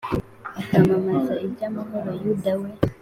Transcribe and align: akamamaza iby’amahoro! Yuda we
akamamaza 0.69 1.33
iby’amahoro! 1.45 2.09
Yuda 2.21 2.53
we 2.59 2.69